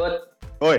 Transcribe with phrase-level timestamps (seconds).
[0.00, 0.16] Buat
[0.64, 0.78] Oi.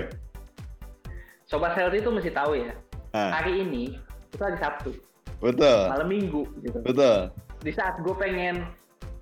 [1.46, 2.74] Sobat Healthy itu mesti tahu ya.
[3.14, 3.94] Ah, Hari ini
[4.34, 4.90] itu hari Sabtu,
[5.38, 5.80] betul.
[5.92, 6.80] malam Minggu gitu.
[6.82, 7.30] Betul.
[7.60, 8.66] Di saat gue pengen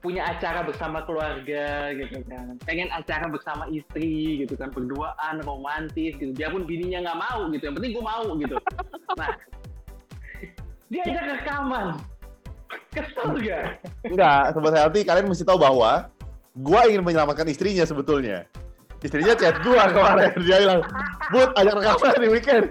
[0.00, 6.32] punya acara bersama keluarga gitu kan, pengen acara bersama istri gitu kan, berduaan romantis gitu.
[6.32, 8.57] Biarpun bininya nggak mau gitu, yang penting gue mau gitu.
[9.18, 9.35] Nah,
[10.86, 11.98] dia ajak rekaman.
[12.94, 13.82] Kesel gak?
[14.07, 16.07] Enggak, sobat healthy, kalian mesti tahu bahwa
[16.54, 18.46] gua ingin menyelamatkan istrinya sebetulnya.
[19.00, 20.82] Istrinya chat gua kemarin, dia bilang,
[21.32, 22.64] Bud, ajak rekaman di weekend.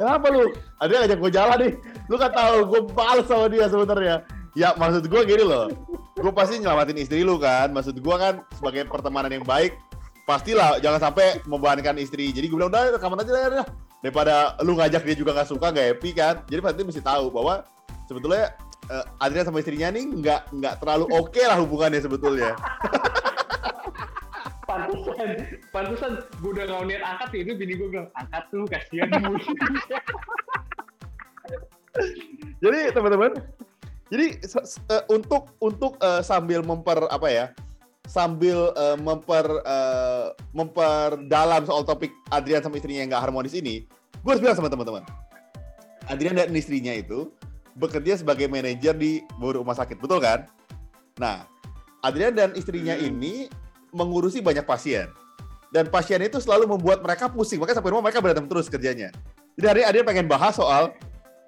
[0.00, 0.48] Kenapa lu?
[0.80, 1.72] Ada ngajak gua jalan nih.
[2.08, 4.16] Lu kan tahu gua balas sama dia sebenarnya.
[4.56, 5.68] Ya maksud gua gini loh.
[6.16, 7.68] Gua pasti nyelamatin istri lu kan.
[7.68, 9.76] Maksud gua kan sebagai pertemanan yang baik,
[10.24, 12.32] pastilah jangan sampai membebankan istri.
[12.32, 13.68] Jadi gua bilang udah rekaman aja lah.
[14.00, 16.34] Daripada lu ngajak dia juga nggak suka, nggak happy kan.
[16.48, 17.60] Jadi pasti mesti tahu bahwa
[18.08, 18.56] sebetulnya
[18.88, 22.56] eh, Adrian sama istrinya nih nggak nggak terlalu oke lah hubungannya sebetulnya.
[24.74, 25.30] Pantesan,
[25.70, 29.38] pantesan gue udah gak niat angkat ya, itu bini gue bilang, angkat tuh, kasihan gue.
[32.62, 33.38] jadi teman-teman,
[34.10, 34.26] jadi
[34.90, 37.46] eh, untuk untuk eh, sambil memper apa ya,
[38.10, 43.86] sambil eh, memper eh, memperdalam soal topik Adrian sama istrinya yang nggak harmonis ini,
[44.26, 45.06] gue harus bilang sama teman-teman,
[46.10, 47.30] Adrian dan istrinya itu
[47.78, 50.50] bekerja sebagai manajer di rumah sakit, betul kan?
[51.18, 51.46] Nah,
[52.02, 53.06] Adrian dan istrinya Hmm.
[53.08, 53.46] ini
[53.94, 55.06] mengurusi banyak pasien.
[55.70, 59.10] Dan pasien itu selalu membuat mereka pusing, makanya sampai rumah mereka berantem terus kerjanya.
[59.54, 60.90] Jadi hari ini pengen bahas soal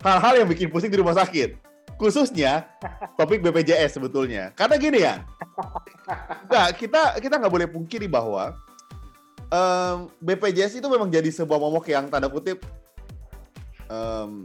[0.02, 1.58] hal-hal yang bikin pusing di rumah sakit.
[1.96, 2.66] Khususnya
[3.14, 4.50] topik BPJS sebetulnya.
[4.54, 5.22] Karena gini ya,
[6.46, 8.52] nah, kita kita nggak boleh pungkiri bahwa
[9.48, 12.60] em, BPJS itu memang jadi sebuah momok yang tanda kutip
[13.88, 14.44] em,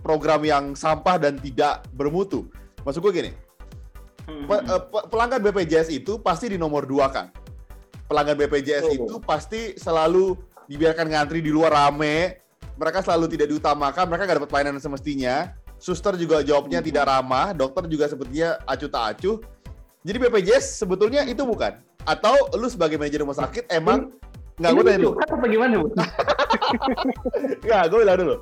[0.00, 2.46] program yang sampah dan tidak bermutu.
[2.86, 3.32] Maksud gue gini,
[4.46, 7.28] Pe- eh, pe- pelanggan BPJS itu pasti di nomor dua kan.
[8.06, 8.96] Pelanggan BPJS Betul.
[9.02, 12.38] itu pasti selalu dibiarkan ngantri di luar rame.
[12.76, 14.06] Mereka selalu tidak diutamakan.
[14.06, 15.50] Mereka nggak dapat pelayanan semestinya.
[15.76, 16.88] Suster juga jawabnya Hmm.
[16.88, 17.52] tidak ramah.
[17.52, 19.36] Dokter juga sepertinya acuh tak acuh.
[20.06, 21.82] Jadi BPJS sebetulnya itu bukan.
[22.06, 24.14] Atau lu sebagai manajer rumah sakit emang
[24.56, 25.12] nggak gue tanya dulu.
[25.18, 25.88] Kan apa gimana, Bu?
[27.66, 28.36] Nggak, gue bilang dulu.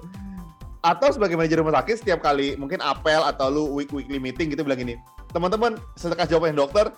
[0.85, 4.61] Atau sebagai manajer rumah sakit setiap kali mungkin apel atau lu week weekly meeting gitu
[4.61, 5.01] bilang gini,
[5.33, 6.93] teman-teman sedekah jawaban dokter,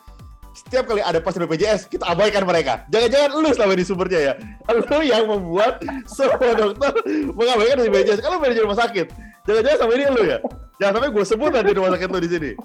[0.57, 2.89] setiap kali ada pasien BPJS kita abaikan mereka.
[2.89, 4.33] Jangan-jangan lu selama di sumbernya ya,
[4.73, 6.93] lu yang membuat semua dokter
[7.37, 8.25] mengabaikan BPJS.
[8.25, 9.07] Kalau manajer rumah sakit,
[9.45, 10.39] jangan-jangan sama ini lu ya.
[10.81, 12.51] Jangan sampai gue sebut nanti rumah sakit lu di sini.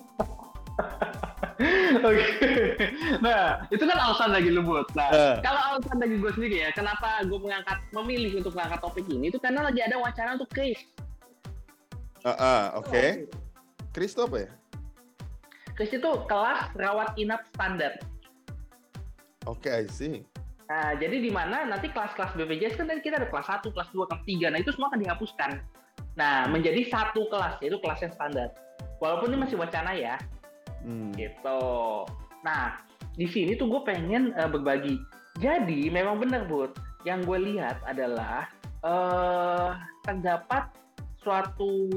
[2.02, 2.26] Oke.
[3.22, 4.88] Nah, itu kan alasan lagi lu buat.
[4.98, 5.36] Nah, Eh.
[5.46, 9.38] kalau alasan lagi gue sendiri ya, kenapa gue mengangkat memilih untuk mengangkat topik ini itu
[9.38, 10.82] karena lagi ada wacana untuk case.
[12.26, 13.28] Ah, ah, oke.
[13.92, 14.50] Chris itu apa ya?
[15.82, 17.98] Case itu kelas rawat inap standar.
[19.50, 20.22] Oke, I see.
[20.70, 24.06] Nah, jadi di mana nanti kelas-kelas BPJS kan tadi kita ada kelas 1, kelas 2,
[24.06, 24.54] kelas 3.
[24.54, 25.52] Nah, itu semua akan dihapuskan.
[26.14, 28.54] Nah, menjadi satu kelas, yaitu kelas yang standar.
[29.02, 30.22] Walaupun ini masih wacana ya,
[30.86, 31.10] Hmm.
[31.18, 31.62] gitu.
[32.46, 32.78] Nah,
[33.18, 35.02] di sini tuh gue pengen eh, berbagi.
[35.42, 36.78] Jadi, memang benar, Bud.
[37.10, 38.46] Yang gue lihat adalah
[38.86, 39.74] eh
[40.06, 40.70] terdapat
[41.26, 41.90] suatu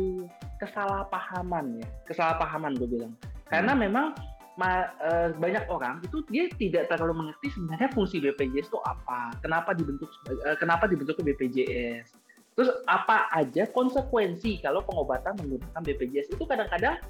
[0.57, 1.89] kesalahpahaman ya.
[2.09, 3.13] Kesalahpahaman gue bilang.
[3.49, 4.17] Karena memang
[4.57, 9.75] ma- eh, banyak orang itu dia tidak terlalu mengerti sebenarnya fungsi BPJS itu apa, kenapa
[9.75, 12.15] dibentuk eh, kenapa dibentuk BPJS.
[12.55, 17.03] Terus apa aja konsekuensi kalau pengobatan menggunakan BPJS itu kadang-kadang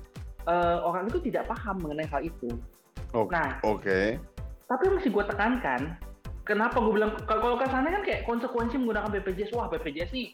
[0.48, 2.48] eh, orang itu tidak paham mengenai hal itu.
[3.12, 3.30] Oke.
[3.30, 4.18] Nah, Oke.
[4.66, 5.80] tapi yang mesti gue tekankan,
[6.48, 10.32] kenapa gue bilang kalau kalau kesannya kan kayak konsekuensi menggunakan BPJS, wah BPJS sih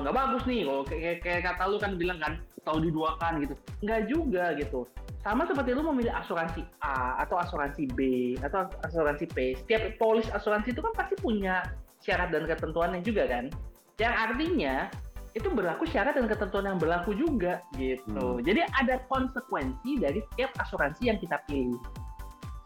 [0.00, 3.54] nggak bagus nih, kalau kayak, kayak kata lu kan bilang kan tahu diduakan gitu,
[3.86, 4.84] nggak juga gitu.
[5.22, 8.00] Sama seperti lu memilih asuransi A atau asuransi B
[8.42, 11.62] atau asuransi P, setiap polis asuransi itu kan pasti punya
[12.02, 13.50] syarat dan ketentuannya juga kan,
[13.98, 14.90] yang artinya
[15.36, 18.40] itu berlaku syarat dan ketentuan yang berlaku juga gitu.
[18.40, 18.42] Hmm.
[18.42, 21.76] Jadi ada konsekuensi dari setiap asuransi yang kita pilih.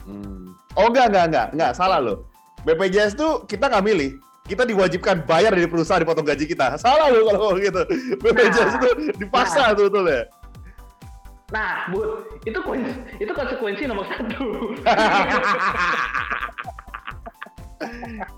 [0.06, 0.55] Hmm.
[0.79, 2.25] Oh enggak, enggak, enggak, enggak, salah loh.
[2.62, 4.11] BPJS tuh kita nggak milih,
[4.50, 6.75] kita diwajibkan bayar dari perusahaan dipotong gaji kita.
[6.75, 7.82] Salah loh kalau ngomong gitu.
[8.19, 8.75] BPJS Nah.
[8.82, 8.88] itu
[9.23, 10.23] dipaksa tuh betul ya.
[11.50, 12.11] Nah, Bud,
[12.47, 12.58] itu
[13.19, 14.75] itu konsekuensi nomor satu.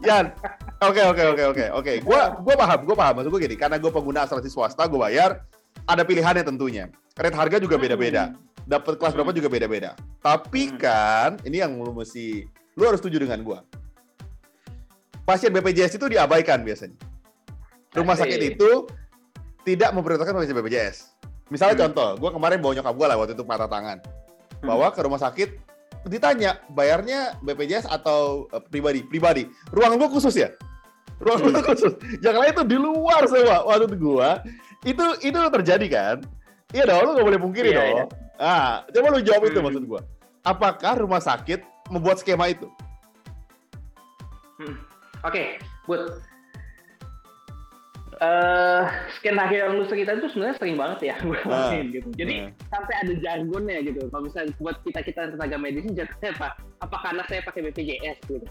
[0.07, 0.31] Yan,
[0.79, 1.93] oke oke oke oke oke.
[2.07, 3.15] Gua gua paham, gua paham.
[3.21, 5.43] Maksud gue gini, karena gue pengguna asuransi swasta, gue bayar.
[5.83, 6.87] Ada pilihannya tentunya.
[7.19, 8.33] Rate harga juga beda-beda.
[8.63, 9.99] Dapat kelas berapa juga beda-beda.
[10.23, 10.79] Tapi Hmm.
[10.79, 12.47] kan, ini yang lu mesti,
[12.79, 13.67] lu harus setuju dengan gua.
[15.23, 16.99] Pasien BPJS itu diabaikan biasanya.
[17.93, 18.89] Rumah sakit itu
[19.63, 20.97] tidak memprioritaskan pasien BPJS.
[21.53, 21.83] Misalnya Hmm.
[21.89, 23.99] contoh, gua kemarin bawa nyokap gua lah waktu itu patah tangan.
[24.63, 24.67] Hmm.
[24.67, 25.49] Bawa ke rumah sakit
[26.09, 29.05] ditanya bayarnya BPJS atau uh, pribadi?
[29.07, 29.47] Pribadi.
[29.71, 30.51] Ruang gua khusus ya?
[31.23, 31.93] Ruang gua khusus.
[32.25, 33.63] Yang lain itu di luar semua.
[33.69, 34.43] Maksud gua
[34.83, 36.17] itu itu terjadi kan?
[36.73, 38.09] Iya dong, lu nggak boleh pungkiri Iya, dong.
[38.41, 39.67] Ah, coba lu jawab itu Hmm.
[39.71, 40.01] maksud gua.
[40.43, 42.67] Apakah rumah sakit membuat skema itu?
[44.59, 44.75] Hmm.
[45.23, 46.03] Oke, Bud.
[48.23, 48.83] Eh,
[49.19, 51.75] skenario yang lu ceritain itu sebenarnya sering banget ya gue Ah.
[51.75, 52.09] lakuin gitu.
[52.15, 52.49] Jadi Ah.
[52.71, 53.99] sampai ada jargonnya gitu.
[54.07, 56.49] Kalau misalnya buat kita kita tenaga medis ini jargonnya apa?
[56.83, 58.47] Apa karena saya pakai BPJS gitu?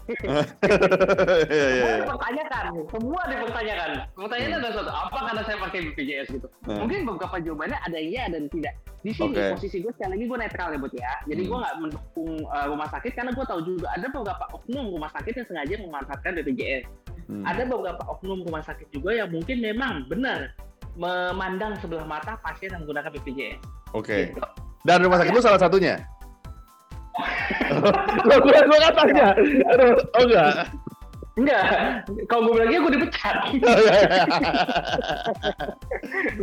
[1.52, 1.96] Iya, iya, Semua iya.
[2.00, 3.90] dipertanyakan, semua dipertanyakan.
[4.16, 6.46] Pertanyaannya adalah satu, apa karena saya pakai BPJS gitu?
[6.64, 6.78] Hmm.
[6.84, 8.74] Mungkin beberapa jawabannya ada yang iya dan tidak.
[9.02, 9.44] Di sini Oke.
[9.58, 11.12] posisi gue sekali lagi gue netral ya buat ya.
[11.28, 11.62] Jadi gue Hmm.
[11.62, 15.46] nggak mendukung uh, rumah sakit karena gue tahu juga ada beberapa oknum rumah sakit yang
[15.52, 16.84] sengaja memanfaatkan BPJS.
[17.28, 17.44] Hmm.
[17.44, 20.56] Ada beberapa oknum rumah sakit juga yang mungkin memang benar
[20.96, 23.60] memandang sebelah mata pasien yang menggunakan BPJS.
[23.92, 24.32] Oke.
[24.32, 24.40] Gitu.
[24.82, 25.94] Dan rumah sakit lu salah satunya?
[28.28, 29.28] Lo gue gue tanya.
[29.72, 30.52] Aduh, oh enggak.
[31.32, 31.64] Enggak,
[32.28, 33.36] kalau gue bilang iya gue dipecat.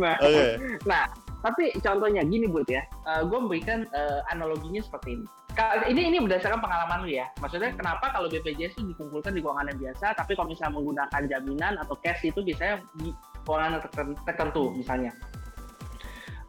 [0.02, 0.46] nah, Oke.
[0.82, 1.04] Nah,
[1.40, 2.82] tapi contohnya gini buat ya,
[3.22, 5.26] gue memberikan eh, analoginya seperti ini.
[5.60, 7.26] Ini ini berdasarkan pengalaman lu ya.
[7.38, 11.74] Maksudnya kenapa kalau BPJS itu dikumpulkan di keuangan yang biasa, tapi kalau misalnya menggunakan jaminan
[11.78, 13.12] atau cash itu biasanya di
[13.44, 15.12] keuangan terten- tertentu misalnya.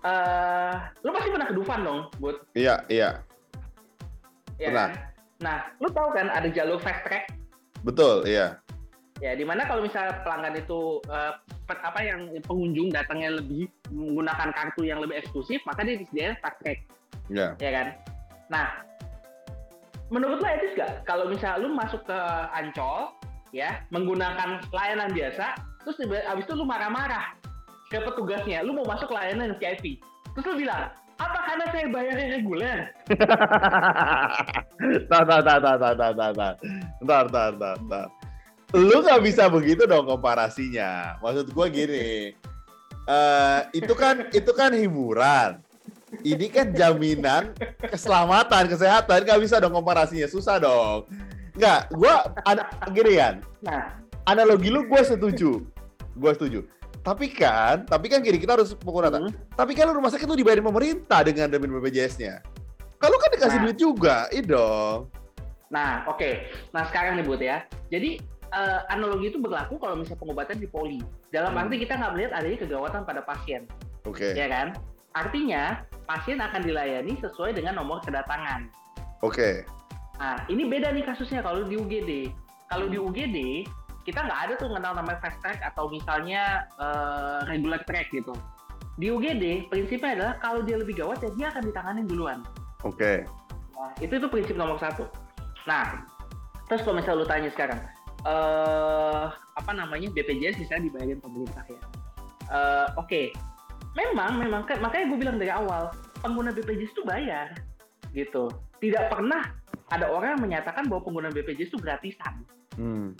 [0.02, 0.74] eh
[1.06, 3.22] lu pasti pernah ke Dufan dong, buat Iya, iya.
[4.62, 4.88] Ya Pernah.
[4.88, 4.92] kan?
[5.42, 7.26] Nah, lu tahu kan ada jalur fast track
[7.82, 8.62] Betul, iya.
[9.22, 11.34] Ya, di mana kalau misalnya pelanggan itu eh,
[11.70, 16.80] apa yang pengunjung datangnya lebih menggunakan kartu yang lebih eksklusif, maka dia disediakan fast track,
[17.30, 17.54] Iya.
[17.58, 17.88] ya kan?
[18.50, 18.68] Nah,
[20.14, 22.20] menurut lo etis nggak kalau misalnya lu masuk ke
[22.54, 23.14] Ancol,
[23.54, 25.54] ya, menggunakan layanan biasa,
[25.86, 27.34] terus abis itu lu marah-marah
[27.90, 30.02] ke petugasnya, lu mau masuk layanan VIP,
[30.34, 30.90] terus lu bilang,
[31.22, 32.80] apa karena saya bayarnya reguler?
[35.10, 36.54] Tar, tar, tar, tar, tar, tar, tar, tar.
[37.06, 38.08] Ntar, ntar, ntar, ntar.
[38.74, 41.22] Lu nggak bisa begitu dong komparasinya.
[41.22, 42.34] Maksud gua gini,
[43.06, 45.62] eh itu kan itu kan hiburan.
[46.26, 49.22] Ini kan jaminan keselamatan, kesehatan.
[49.22, 51.06] Nggak bisa dong komparasinya, susah dong.
[51.54, 53.36] Nggak, gua ada gini kan.
[53.62, 55.66] Nah, Analogi lu gue setuju,
[56.14, 56.60] gue setuju.
[57.02, 59.18] Tapi kan, tapi kan gini kita harus pukul rata.
[59.18, 62.46] hmm, Tapi kan rumah sakit tuh dibayarin pemerintah dengan demi BPJS-nya.
[63.02, 63.66] Kalau kan dikasih Nah.
[63.66, 65.10] duit juga, iya dong.
[65.74, 66.46] Nah, oke.
[66.70, 67.66] Nah, sekarang nih, Bud ya.
[67.90, 68.22] Jadi,
[68.52, 71.02] eh, analogi itu berlaku kalau misalnya pengobatan di poli.
[71.34, 71.66] Dalam Hmm.
[71.66, 73.66] arti kita nggak melihat adanya kegawatan pada pasien,
[74.06, 74.78] Oke, ya kan?
[75.18, 78.70] Artinya, pasien akan dilayani sesuai dengan nomor kedatangan.
[79.22, 79.66] oke.
[80.18, 82.30] Nah, ini beda nih kasusnya kalau di UGD.
[82.70, 83.66] Kalau di UGD,
[84.02, 88.34] kita nggak ada tuh kenal namanya fast track atau misalnya eh, regular track gitu.
[88.98, 92.40] Di UGD, prinsipnya adalah kalau dia lebih gawat, ya dia akan ditanganin duluan.
[92.84, 93.26] Oke.
[93.78, 95.08] Nah, itu itu prinsip nomor satu.
[95.66, 96.06] Nah,
[96.70, 97.80] terus kalau misalnya lu tanya sekarang,
[98.28, 101.82] eh apa namanya BPJS misalnya dibayarin pemerintah ya.
[102.52, 103.32] Eh, Oke,
[103.96, 105.90] memang memang kan makanya gue bilang dari awal
[106.22, 107.54] pengguna BPJS itu bayar
[108.12, 108.52] gitu.
[108.82, 109.46] Tidak pernah
[109.92, 112.44] ada orang yang menyatakan bahwa pengguna BPJS itu gratisan.
[112.76, 113.14] Hmm.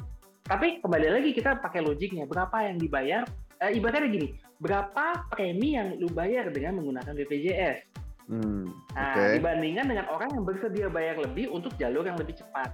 [0.52, 3.24] Tapi kembali lagi kita pakai logiknya berapa yang dibayar.
[3.64, 7.88] Eh, ibaratnya gini, berapa premi yang lu bayar dengan menggunakan BPJS?
[8.28, 8.68] Hmm.
[8.92, 9.40] Nah, Oke.
[9.40, 12.68] dibandingkan dengan orang yang bersedia bayar lebih untuk jalur yang lebih cepat.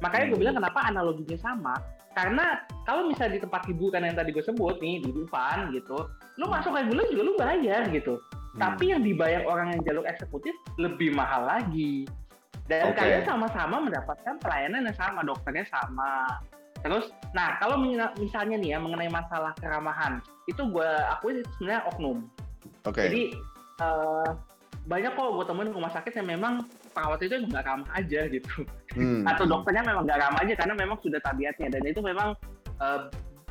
[0.00, 0.44] Makanya gue Hmm.
[0.48, 1.76] bilang kenapa analoginya sama.
[2.16, 5.98] Karena kalau misalnya di tempat hiburan yang tadi gue sebut nih di Dufan gitu,
[6.40, 8.16] lu masuk reguler juga lu bayar gitu.
[8.56, 8.60] Hmm.
[8.72, 12.08] Tapi yang dibayar orang yang jalur eksekutif lebih mahal lagi.
[12.64, 13.04] Dan Oke.
[13.04, 16.40] kalian sama-sama mendapatkan pelayanan yang sama, dokternya sama.
[16.78, 17.80] Terus, nah kalau
[18.16, 22.18] misalnya nih ya mengenai masalah keramahan, itu gue akui itu sebenarnya oknum.
[22.86, 23.02] Oke.
[23.10, 23.22] Jadi
[23.82, 24.30] eh,
[24.88, 28.64] banyak kok gue temuin rumah sakit yang memang perawat itu nggak ramah aja gitu,
[28.96, 29.22] Hmm.
[29.28, 32.32] atau dokternya memang nggak ramah aja karena memang sudah tabiatnya dan itu memang
[32.78, 33.00] eh,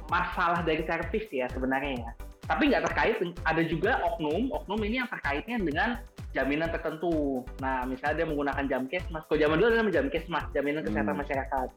[0.07, 2.11] masalah dari servis ya sebenarnya ya.
[2.47, 5.99] Tapi nggak terkait, ada juga oknum, oknum ini yang terkaitnya dengan
[6.31, 7.43] jaminan tertentu.
[7.59, 11.21] Nah, misalnya dia menggunakan jam mas, kalau zaman dulu ada jam mas, jaminan kesehatan Hmm.
[11.27, 11.67] masyarakat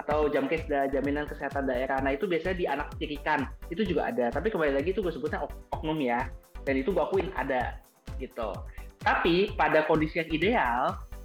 [0.00, 2.00] atau jam da, jaminan kesehatan daerah.
[2.00, 4.32] Nah, itu biasanya di anak tirikan, itu juga ada.
[4.32, 6.26] Tapi kembali lagi itu gue sebutnya ok- oknum ya,
[6.64, 7.76] dan itu gue akuin ada
[8.16, 8.56] gitu.
[9.00, 10.82] Tapi pada kondisi yang ideal,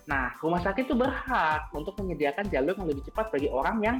[0.07, 3.97] nah rumah sakit itu berhak untuk menyediakan jalur yang lebih cepat bagi orang yang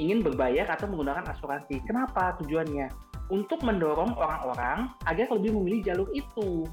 [0.00, 1.82] ingin berbayar atau menggunakan asuransi.
[1.84, 2.88] Kenapa tujuannya?
[3.28, 6.64] Untuk mendorong orang-orang agar lebih memilih jalur itu.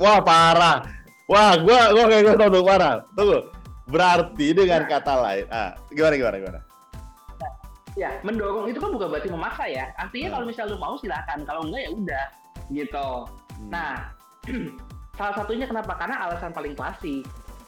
[0.00, 0.80] Wah parah.
[1.28, 2.94] Wah, gua gua kayak gua tahu tuh parah.
[3.12, 3.38] Tunggu.
[3.86, 6.60] Berarti dengan kata lain, ah gimana gimana gimana?
[7.96, 9.88] Ya, mendorong itu kan bukan berarti memaksa ya.
[9.96, 10.34] Artinya Hmm.
[10.36, 12.26] kalau misalnya lu mau silakan, kalau enggak ya udah
[12.68, 13.08] gitu.
[13.56, 13.70] Hmm.
[13.72, 13.94] Nah,
[15.16, 15.96] salah satunya kenapa?
[15.96, 17.24] Karena alasan paling klasik.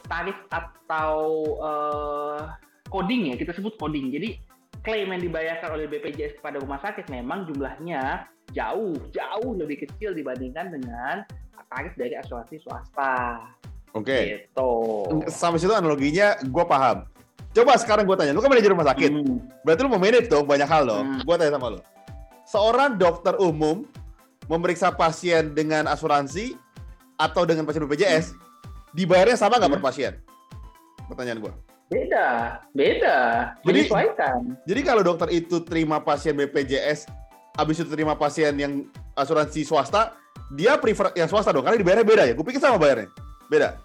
[0.09, 1.21] tarif atau
[1.61, 2.41] uh,
[2.89, 4.09] coding ya, kita sebut coding.
[4.09, 4.41] Jadi
[4.81, 10.73] klaim yang dibayarkan oleh BPJS kepada rumah sakit memang jumlahnya jauh jauh lebih kecil dibandingkan
[10.73, 11.21] dengan
[11.69, 13.37] tarif dari asuransi swasta.
[13.97, 14.05] Oke.
[14.05, 14.23] Okay.
[14.45, 14.71] Gitu.
[15.33, 17.09] Sampai situ analoginya gue paham.
[17.49, 19.65] Coba sekarang gue tanya, lu kan manajer rumah sakit, hmm.
[19.65, 21.05] berarti lu mau manage dong banyak hal dong.
[21.17, 21.21] Hmm.
[21.25, 21.79] Gue tanya sama lu,
[22.45, 23.89] seorang dokter umum
[24.45, 26.53] memeriksa pasien dengan asuransi
[27.17, 28.39] atau dengan pasien BPJS, hmm.
[28.93, 29.81] dibayarnya sama nggak hmm.
[29.81, 30.13] per pasien?
[31.09, 31.53] Pertanyaan gue.
[31.89, 33.17] Beda, beda.
[33.65, 33.89] Jadi,
[34.69, 37.09] jadi kalau dokter itu terima pasien BPJS,
[37.57, 38.85] habis itu terima pasien yang
[39.17, 40.13] asuransi swasta,
[40.53, 42.33] dia prefer yang swasta dong, karena dibayarnya beda ya.
[42.37, 43.09] Gue pikir sama bayarnya.
[43.49, 43.81] Beda.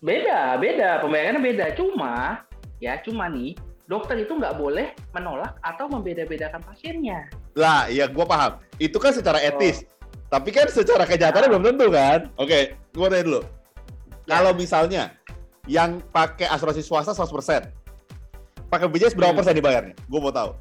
[0.00, 1.02] Beda, beda.
[1.02, 1.66] Pembayarannya beda.
[1.76, 2.46] Cuma,
[2.78, 3.58] ya cuma nih,
[3.90, 7.26] dokter itu nggak boleh menolak atau membeda-bedakan pasiennya.
[7.58, 8.62] Lah, iya gue paham.
[8.78, 9.82] Itu kan secara etis.
[9.82, 10.38] Oh.
[10.38, 11.52] Tapi kan secara kenyataannya nah.
[11.58, 12.20] belum tentu kan?
[12.38, 13.40] Oke, gue tanya dulu.
[14.24, 14.38] Ya.
[14.38, 15.02] Kalau misalnya
[15.66, 17.66] yang pakai asuransi swasta 100%.
[18.70, 19.38] Pakai BPJS berapa hmm.
[19.42, 19.94] persen dibayarnya?
[20.06, 20.54] Gue mau tahu.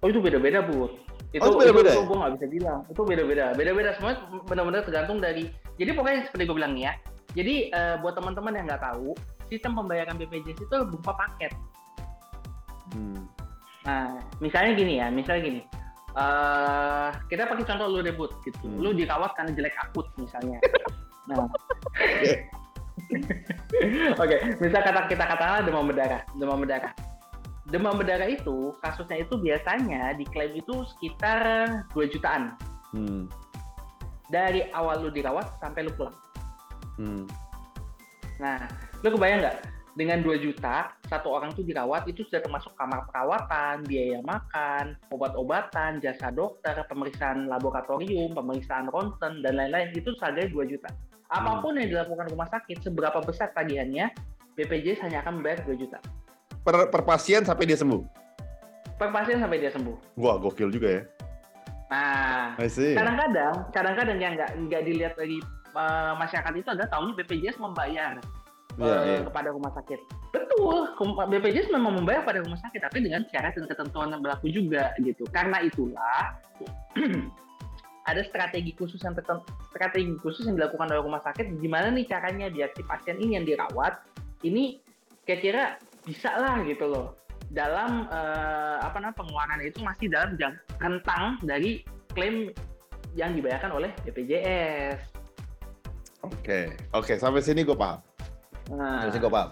[0.00, 0.88] Oh itu beda-beda bu.
[1.34, 1.90] Itu oh, beda-beda.
[1.90, 2.80] Itu, itu gue nggak bisa bilang.
[2.86, 3.44] Itu beda-beda.
[3.58, 5.50] Beda-beda semuanya benar-benar tergantung dari.
[5.74, 6.92] Jadi pokoknya seperti gue bilang nih ya.
[7.34, 9.10] Jadi uh, buat teman-teman yang nggak tahu,
[9.50, 11.50] sistem pembayaran BPJS itu berupa paket.
[12.94, 13.26] Hmm.
[13.82, 15.60] Nah, misalnya gini ya, misalnya gini.
[16.14, 18.62] Uh, kita pakai contoh lu debut gitu.
[18.62, 18.78] Hmm.
[18.78, 20.62] Lu dirawat karena jelek akut misalnya.
[21.28, 21.42] nah,
[24.22, 26.94] Oke, misal kata kita katakanlah demam berdarah, demam berdarah.
[27.64, 31.40] Demam berdarah itu kasusnya itu biasanya diklaim itu sekitar
[31.96, 32.52] 2 jutaan.
[32.92, 33.24] Hmm.
[34.28, 36.16] Dari awal lu dirawat sampai lu pulang.
[37.00, 37.24] Hmm.
[38.36, 38.68] Nah,
[39.00, 39.58] lu kebayang nggak?
[39.94, 46.02] Dengan 2 juta, satu orang tuh dirawat itu sudah termasuk kamar perawatan, biaya makan, obat-obatan,
[46.02, 49.94] jasa dokter, pemeriksaan laboratorium, pemeriksaan ronsen, dan lain-lain.
[49.94, 50.90] Itu saja 2 juta.
[51.30, 54.10] Apa pun yang dilakukan rumah sakit, seberapa besar tagihannya,
[54.58, 56.02] BPJS hanya akan membayar 2 juta.
[56.64, 58.00] Per, per pasien sampai dia sembuh?
[58.96, 60.16] Per pasien sampai dia sembuh.
[60.16, 61.02] Wah, gokil juga ya.
[61.92, 65.38] Nah, kadang-kadang, kadang-kadang yang nggak nggak dilihat dari
[65.76, 68.18] uh, masyarakat itu adalah tahun BPJS membayar
[68.80, 69.22] yeah, uh, yeah.
[69.28, 70.00] kepada rumah sakit.
[70.32, 70.90] Betul,
[71.28, 75.28] BPJS memang membayar pada rumah sakit, tapi dengan syarat dan ketentuan yang berlaku juga gitu.
[75.30, 76.40] Karena itulah
[78.10, 79.12] ada strategi khusus yang
[79.68, 83.48] strategi khusus yang dilakukan oleh rumah sakit gimana nih caranya biar si pasien ini yang
[83.48, 83.96] dirawat
[84.44, 84.76] ini
[85.24, 87.16] kira-kira bisa lah gitu loh
[87.52, 92.50] dalam uh, apa namanya pengeluaran itu masih dalam jang, rentang dari klaim
[93.14, 94.98] yang dibayarkan oleh BPJS.
[96.24, 96.64] Oke, okay.
[96.96, 98.00] oke okay, sampai sini gue paham.
[98.74, 99.06] Nah.
[99.06, 99.50] Sampai sini gue paham.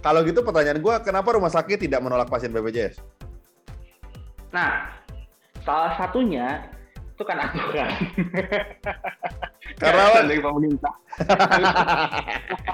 [0.00, 3.00] Kalau gitu pertanyaan gue, kenapa rumah sakit tidak menolak pasien BPJS?
[4.50, 4.90] Nah,
[5.62, 6.66] salah satunya
[7.14, 7.90] itu kan aturan.
[9.76, 10.94] Karena dari pemerintah.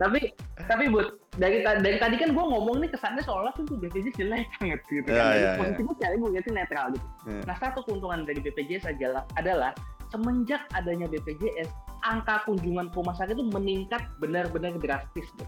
[0.00, 0.32] tapi
[0.64, 4.80] tapi buat dari dari tadi kan gue ngomong nih kesannya seolah tuh BPJS jelek banget
[4.88, 5.36] gitu yeah, kan.
[5.36, 6.16] Yeah, Posisi yeah.
[6.16, 7.06] gue lihatnya netral gitu.
[7.28, 7.42] Yeah.
[7.44, 9.70] Nah satu keuntungan dari BPJS adalah adalah
[10.08, 11.68] semenjak adanya BPJS
[12.00, 15.28] angka kunjungan ke rumah sakit itu meningkat benar-benar drastis.
[15.36, 15.46] Gitu.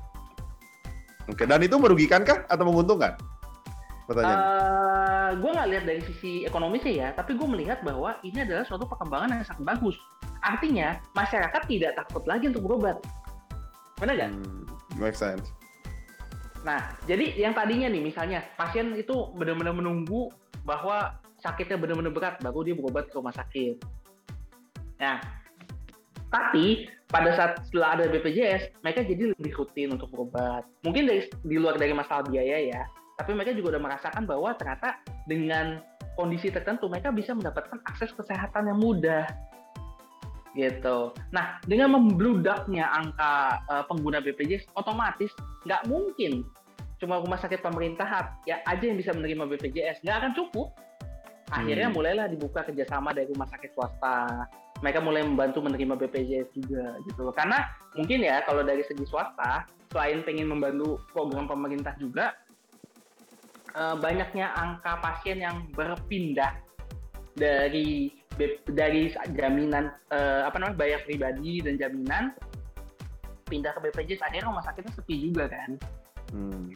[1.33, 3.17] Oke, dan itu merugikan kah atau menguntungkan?
[4.13, 4.39] pertanyaan?
[4.39, 8.67] Uh, gue nggak lihat dari sisi ekonomi sih ya, tapi gue melihat bahwa ini adalah
[8.67, 9.97] suatu perkembangan yang sangat bagus.
[10.43, 12.99] Artinya masyarakat tidak takut lagi untuk berobat.
[14.03, 14.33] Benar nggak?
[14.35, 14.63] Hmm,
[14.99, 15.55] make sense.
[16.67, 20.31] Nah, jadi yang tadinya nih misalnya pasien itu benar-benar menunggu
[20.67, 23.79] bahwa sakitnya benar-benar berat baru dia berobat ke rumah sakit.
[24.99, 25.23] Nah,
[26.31, 30.67] tapi pada saat setelah ada BPJS, mereka jadi lebih rutin untuk berobat.
[30.83, 32.83] Mungkin dari di luar dari masalah biaya ya,
[33.19, 35.83] tapi mereka juga udah merasakan bahwa ternyata dengan
[36.19, 39.27] kondisi tertentu mereka bisa mendapatkan akses kesehatan yang mudah
[40.53, 41.17] gitu.
[41.33, 45.33] Nah, dengan membludaknya angka uh, pengguna BPJS, otomatis
[45.65, 46.45] nggak mungkin
[47.03, 48.07] cuma rumah sakit pemerintah
[48.47, 50.69] ya aja yang bisa menerima BPJS, nggak akan cukup.
[51.53, 51.97] Akhirnya hmm.
[51.99, 54.49] mulailah dibuka kerjasama dari rumah sakit swasta.
[54.81, 57.35] Mereka mulai membantu menerima BPJS juga gitu loh.
[57.35, 62.33] Karena mungkin ya kalau dari segi swasta, selain pengen membantu program pemerintah juga,
[63.77, 66.57] uh, banyaknya angka pasien yang berpindah
[67.37, 68.13] dari
[68.69, 72.33] dari jaminan uh, apa namanya bayar pribadi dan jaminan
[73.49, 75.71] pindah ke BPJS akhirnya rumah sakitnya sepi juga kan.
[76.33, 76.73] Hmm.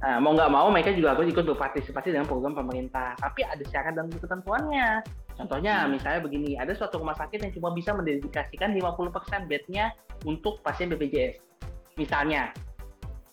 [0.00, 3.12] Nah, mau nggak mau mereka juga harus ikut berpartisipasi dengan program pemerintah.
[3.20, 5.04] Tapi ada syarat dan ketentuannya.
[5.36, 5.96] Contohnya hmm.
[5.96, 9.92] misalnya begini, ada suatu rumah sakit yang cuma bisa mendedikasikan 50% bednya
[10.24, 11.40] untuk pasien BPJS.
[12.00, 12.52] Misalnya.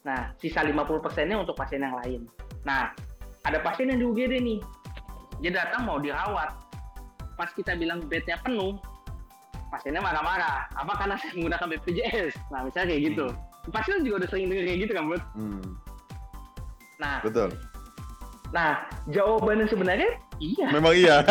[0.07, 2.23] Nah, sisa 50 persennya untuk pasien yang lain.
[2.63, 2.95] Nah,
[3.43, 4.59] ada pasien yang di UGD nih.
[5.37, 6.53] Dia datang mau dirawat.
[7.33, 8.75] Pas kita bilang bednya penuh,
[9.69, 10.67] pasiennya marah-marah.
[10.73, 12.33] Apa karena saya menggunakan BPJS?
[12.49, 13.25] Nah, misalnya kayak gitu.
[13.29, 13.69] Hmm.
[13.69, 15.21] Pasien juga udah sering dengar kayak gitu kan, Bud?
[15.35, 15.63] Hmm,
[16.97, 17.49] Nah, betul.
[18.49, 20.07] nah jawabannya sebenarnya
[20.39, 20.65] iya.
[20.71, 21.19] Memang iya.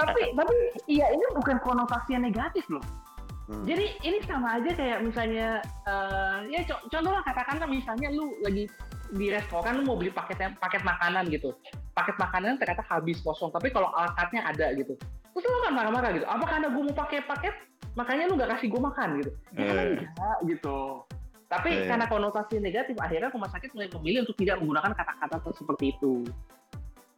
[0.00, 0.54] tapi tapi
[0.88, 2.82] iya ini bukan konotasi yang negatif loh.
[3.46, 3.62] Hmm.
[3.64, 8.66] Jadi ini sama aja kayak misalnya eh, ya co- contoh lah katakanlah misalnya lu lagi
[9.12, 11.54] di restoran lu mau beli paket paket makanan gitu.
[11.96, 14.94] Paket makanan ternyata habis kosong, tapi kalau alatnya ada gitu.
[15.34, 16.26] Terus lu kan marah-marah gitu.
[16.26, 17.54] Apa karena gue mau pakai paket
[17.96, 19.30] makanya lu nggak kasih gue makan gitu.
[19.56, 19.86] Ya kan Eh.
[19.98, 20.78] enggak gitu.
[21.48, 21.86] Tapi Eh.
[21.88, 26.26] karena konotasi negatif akhirnya rumah sakit mulai memilih untuk tidak menggunakan kata-kata seperti itu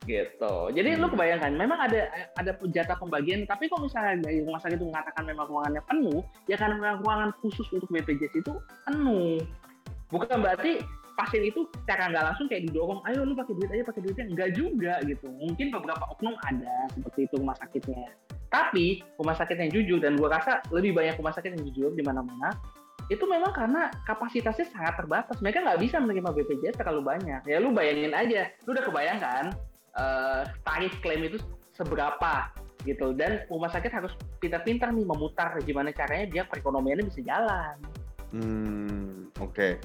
[0.08, 0.54] gitu.
[0.72, 1.14] Jadi lu Hmm.
[1.14, 5.46] kebayangkan, memang ada ada jatah pembagian, tapi kalau misalnya dari rumah sakit itu mengatakan memang
[5.46, 8.52] ruangannya penuh, ya karena ruangan khusus untuk BPJS itu
[8.88, 9.38] penuh.
[10.08, 10.80] Bukan berarti
[11.20, 14.26] pasien itu secara nggak langsung kayak didorong, ayo lu pakai duit aja, pakai duitnya.
[14.32, 15.28] Enggak juga gitu.
[15.28, 18.16] Mungkin beberapa oknum ada seperti itu rumah sakitnya.
[18.48, 22.00] Tapi rumah sakit yang jujur, dan gua rasa lebih banyak rumah sakit yang jujur di
[22.00, 22.56] mana-mana,
[23.12, 25.36] itu memang karena kapasitasnya sangat terbatas.
[25.44, 27.44] Mereka nggak bisa menerima BPJS terlalu banyak.
[27.44, 29.44] Ya lu bayangin aja, lu udah kebayangkan
[30.00, 31.36] eh, tarif klaim itu
[31.76, 32.48] seberapa
[32.88, 37.76] gitu dan rumah sakit harus pintar-pintar nih memutar gimana caranya biar perekonomiannya bisa jalan.
[38.32, 39.76] Hmm, oke.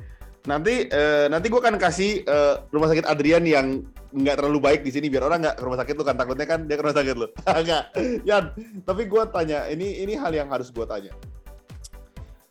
[0.46, 3.82] Nanti eh, nanti gue akan kasih eh, rumah sakit Adrian yang
[4.16, 6.64] nggak terlalu baik di sini biar orang nggak ke rumah sakit tuh kan takutnya kan
[6.64, 7.28] dia ke rumah sakit lo.
[7.44, 7.84] Enggak.
[8.30, 8.54] Yan,
[8.88, 11.12] tapi gue tanya, ini ini hal yang harus gue tanya.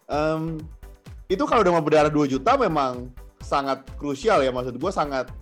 [0.04, 0.60] Em,
[1.32, 3.08] itu kalau demam berdarah 2 juta memang
[3.40, 5.32] sangat krusial ya maksud gue sangat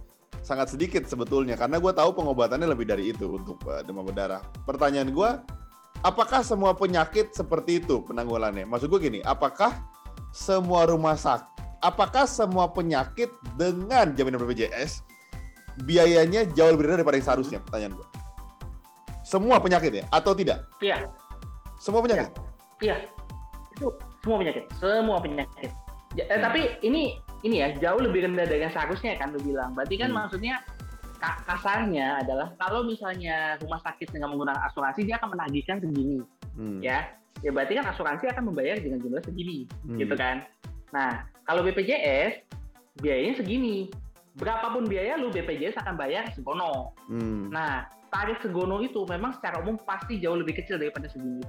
[0.42, 4.46] sangat sedikit sebetulnya karena gue tahu pengobatannya lebih dari itu untuk eh, demam berdarah.
[4.62, 5.30] Pertanyaan gue,
[6.06, 8.62] apakah semua penyakit seperti itu penanggulannya?
[8.66, 9.74] Maksud gue gini, apakah
[10.30, 11.51] semua rumah sakit,
[11.82, 15.02] apakah semua penyakit dengan jaminan BPJS
[15.82, 17.58] biayanya jauh lebih rendah daripada yang seharusnya?
[17.60, 18.06] Pertanyaan gue.
[19.22, 20.66] Semua penyakit ya, atau tidak?
[20.78, 21.06] Iya,
[21.78, 22.30] Semua penyakit.
[22.78, 22.96] iya.
[23.72, 23.90] Itu
[24.20, 25.70] semua penyakit, semua penyakit.
[26.12, 26.44] Ja- eh, Hmm.
[26.44, 27.02] tapi ini
[27.42, 29.74] ini ya jauh lebih rendah dari yang seharusnya kan lu bilang.
[29.74, 30.22] Berarti kan Hmm.
[30.22, 30.62] maksudnya
[31.18, 36.22] ka- kasarnya adalah kalau misalnya rumah sakit dengan menggunakan asuransi dia akan menagihkan segini
[36.54, 36.78] Hmm.
[36.78, 37.10] ya.
[37.40, 39.66] Ya berarti kan asuransi akan membayar dengan jumlah segini.
[39.82, 39.98] Hmm.
[39.98, 40.46] gitu kan.
[40.92, 42.46] Nah, kalau BPJS
[43.00, 43.88] biayanya segini.
[44.32, 46.96] Berapapun biaya lu BPJS akan bayar segono.
[47.04, 47.52] Hmm.
[47.52, 51.44] Nah, tarif segono itu memang secara umum pasti jauh lebih kecil daripada segini.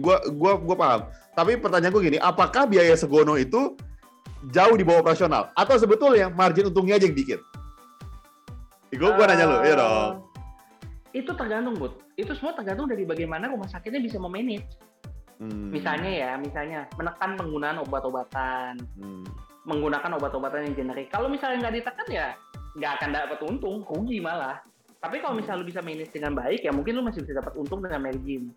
[0.00, 1.00] Gua gua gua paham.
[1.36, 3.76] Tapi pertanyaan gue gini, apakah biaya segono itu
[4.48, 7.40] jauh di bawah operasional atau sebetulnya margin untungnya aja yang dikit?
[8.90, 10.12] Gue gua nanya lu, iya dong.
[11.14, 12.00] Eh, Itu tergantung, Bud.
[12.14, 14.66] Itu semua tergantung dari bagaimana rumah sakitnya bisa memanage.
[15.40, 15.72] Hmm.
[15.72, 19.24] Misalnya ya, misalnya menekan penggunaan obat-obatan, Hmm.
[19.64, 21.08] menggunakan obat-obatan yang generik.
[21.08, 22.28] Kalau misalnya nggak ditekan ya
[22.76, 24.60] nggak akan dapat untung, rugi malah.
[25.00, 27.80] Tapi kalau misalnya lu bisa manage dengan baik, ya mungkin lu masih bisa dapat untung
[27.80, 28.52] dengan margin.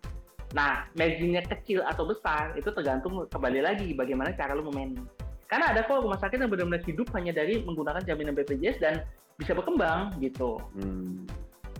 [0.52, 5.02] Nah, marginnya kecil atau besar itu tergantung kembali lagi bagaimana cara lu memanage.
[5.48, 9.02] Karena ada kok rumah sakit yang benar-benar hidup hanya dari menggunakan jaminan BPJS dan
[9.40, 10.60] bisa berkembang gitu.
[10.78, 11.26] Hmm.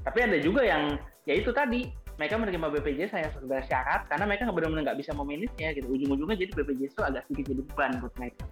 [0.04, 4.46] Tapi ada juga yang ya itu tadi mereka menerima BPJS hanya sekedar syarat karena mereka
[4.46, 5.86] benar-benar nggak bisa memanage-nya gitu.
[5.90, 8.44] Ujung-ujungnya jadi BPJS itu agak sedikit jadi beban buat mereka.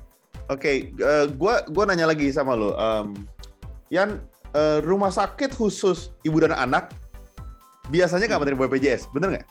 [0.50, 2.74] Oke, eh, gua gua nanya lagi sama lo.
[2.74, 3.14] Em,
[3.92, 4.18] Yan,
[4.56, 6.90] eh, rumah sakit khusus ibu dan anak
[7.92, 9.46] biasanya nggak menerima BPJS, bener nggak?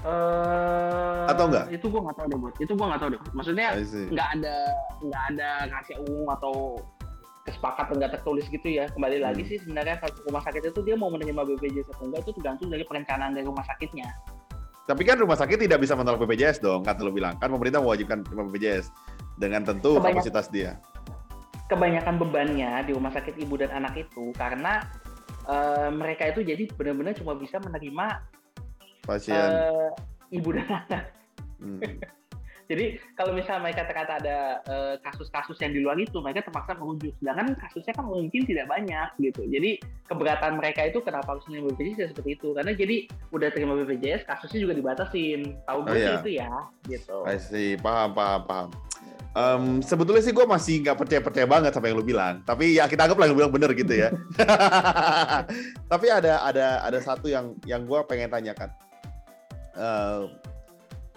[0.00, 1.68] Eh, Atau enggak?
[1.68, 2.54] Itu gua nggak tahu deh, Bud.
[2.56, 3.20] Itu gua nggak tahu deh.
[3.36, 4.08] Maksudnya I see.
[4.08, 4.54] nggak ada
[5.04, 6.80] nggak ada rahasia umum atau
[7.42, 8.84] kesepakatan nggak tertulis gitu ya.
[8.88, 9.48] Kembali lagi Hmm.
[9.48, 12.84] sih sebenarnya kalau rumah sakit itu dia mau menerima BPJS atau enggak itu tergantung dari
[12.84, 14.08] perencanaan dari rumah sakitnya.
[14.82, 17.36] Tapi kan rumah sakit tidak bisa menolak BPJS dong, kata lo bilang.
[17.36, 18.90] Kan pemerintah mewajibkan BPJS
[19.36, 20.76] dengan tentu Kebanyakan- kapasitas dia.
[21.66, 24.82] Kebanyakan bebannya di rumah sakit ibu dan anak itu karena
[25.42, 28.06] eh, mereka itu jadi benar-benar cuma bisa menerima
[29.00, 29.34] Pasien.
[29.34, 29.90] eh,
[30.30, 31.04] ibu dan anak.
[31.56, 31.80] Hmm.
[32.70, 37.10] Jadi kalau misalnya mereka ternyata ada eh, kasus-kasus yang di luar itu, mereka terpaksa merujuk.
[37.18, 39.42] Sedangkan kasusnya kan mungkin tidak banyak gitu.
[39.50, 42.48] Jadi keberatan mereka itu kenapa harus menerima BPJS ya seperti itu.
[42.54, 42.96] Karena jadi
[43.34, 45.58] udah terima BPJS, kasusnya juga dibatasin.
[45.66, 46.16] Tahu gue Oh, sih iya.
[46.22, 46.52] itu ya,
[46.86, 47.16] gitu.
[47.26, 48.68] I see, paham, paham, paham.
[49.30, 52.42] Em, sebetulnya sih gue masih nggak percaya-percaya banget sama yang lu bilang.
[52.42, 54.10] Tapi ya kita anggap lah yang lu bilang bener gitu ya.
[55.92, 58.70] Tapi ada ada ada satu yang yang gue pengen tanyakan.
[59.78, 60.22] Eh,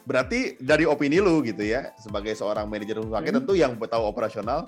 [0.04, 3.40] berarti dari opini lu gitu ya, sebagai seorang manajer rumah sakit Hmm.
[3.44, 4.68] tentu yang tahu operasional,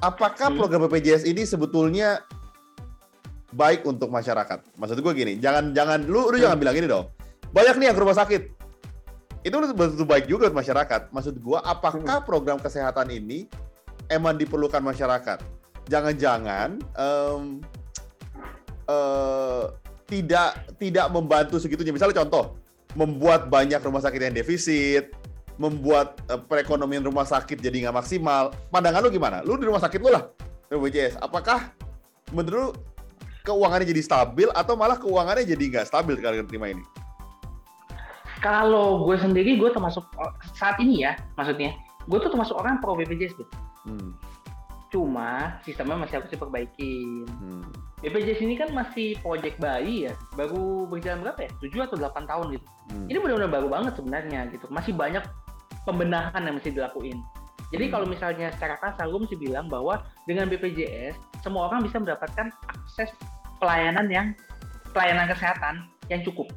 [0.00, 0.58] apakah Hmm.
[0.58, 2.24] program BPJS ini sebetulnya
[3.52, 4.76] baik untuk masyarakat?
[4.76, 7.08] Maksud gue gini, jangan jangan lu lu jangan bilang ini dong.
[7.52, 8.42] Banyak nih yang ke rumah sakit,
[9.46, 11.14] itu betul baik juga buat masyarakat.
[11.14, 13.46] Maksud gua, apakah program kesehatan ini
[14.10, 15.38] emang diperlukan masyarakat?
[15.86, 17.62] Jangan-jangan em,
[18.90, 19.64] eh,
[20.10, 20.50] tidak
[20.82, 21.94] tidak membantu segitunya.
[21.94, 22.58] Misalnya contoh,
[22.96, 25.12] membuat banyak rumah sakit yang defisit,
[25.60, 28.56] membuat uh, perekonomian rumah sakit jadi nggak maksimal.
[28.72, 29.44] Pandangan lu gimana?
[29.44, 30.32] Lu di rumah sakit lu lah,
[30.72, 31.20] BPJS.
[31.20, 31.76] Apakah
[32.32, 32.66] menurut lu
[33.46, 36.82] keuangannya jadi stabil atau malah keuangannya jadi nggak stabil kalian terima ini?
[38.40, 40.04] Kalau gue sendiri, gue termasuk
[40.52, 41.72] saat ini ya, maksudnya,
[42.04, 43.54] gue tuh termasuk orang pro BPJS, gitu.
[43.88, 44.12] Hmm.
[44.96, 47.28] Cuma sistemnya masih harus diperbaikin.
[47.28, 47.68] Hmm.
[48.00, 51.50] BPJS ini kan masih project bayi ya, baru berjalan berapa ya?
[51.60, 52.66] 7 atau 8 tahun gitu.
[52.88, 53.04] Hmm.
[53.12, 54.64] Ini benar-benar baru banget sebenarnya gitu.
[54.72, 55.20] Masih banyak
[55.84, 57.20] pembenahan yang mesti dilakuin.
[57.76, 57.92] Jadi hmm.
[57.92, 63.12] kalau misalnya secara kasar, gue mesti bilang bahwa dengan BPJS, semua orang bisa mendapatkan akses
[63.60, 64.26] pelayanan yang
[64.96, 65.74] pelayanan kesehatan
[66.08, 66.48] yang cukup.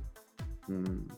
[0.72, 1.12] Hmm.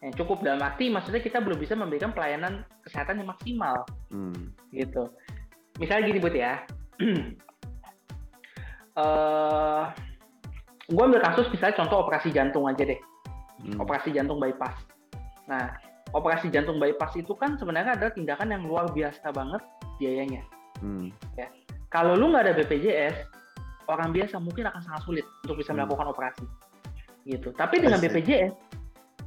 [0.00, 3.84] Yang cukup dalam arti maksudnya kita belum bisa memberikan pelayanan kesehatan yang maksimal.
[4.08, 4.56] Hmm.
[4.72, 5.04] Gitu.
[5.80, 6.64] Misalnya gini buat ya.
[9.00, 9.84] uh,
[10.90, 13.00] gue ambil kasus misalnya contoh operasi jantung aja deh.
[13.62, 13.78] Hmm.
[13.80, 14.76] Operasi jantung bypass.
[15.48, 15.72] Nah,
[16.12, 19.62] operasi jantung bypass itu kan sebenarnya adalah tindakan yang luar biasa banget
[19.96, 20.42] biayanya.
[20.82, 21.08] Hmm.
[21.38, 21.48] Ya.
[21.92, 23.16] Kalau lu nggak ada BPJS,
[23.88, 25.84] orang biasa mungkin akan sangat sulit untuk bisa hmm.
[25.84, 26.44] melakukan operasi
[27.26, 28.54] gitu tapi dengan BPJS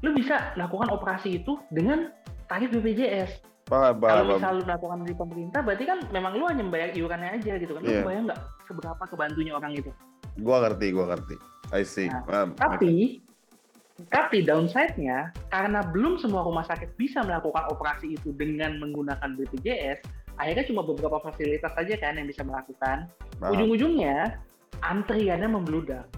[0.03, 2.11] lu bisa melakukan operasi itu dengan
[2.51, 6.89] tarif BPJS paham, kalau misal lu melakukan di pemerintah berarti kan memang lu hanya membayar
[6.93, 8.05] iurannya aja gitu kan lu yeah.
[8.05, 9.91] bayang nggak seberapa kebantunya orang itu
[10.41, 11.35] gua ngerti gua ngerti
[11.73, 12.53] I see nah, paham.
[12.53, 13.25] tapi
[14.11, 20.03] tapi downside-nya karena belum semua rumah sakit bisa melakukan operasi itu dengan menggunakan BPJS,
[20.35, 23.07] akhirnya cuma beberapa fasilitas saja kan yang bisa melakukan.
[23.39, 24.35] Ujung-ujungnya
[24.83, 26.11] antriannya membludak.